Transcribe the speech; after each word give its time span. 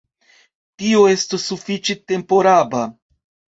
Tio 0.83 1.03
estos 1.09 1.45
sufiĉe 1.51 1.99
temporaba. 2.15 2.85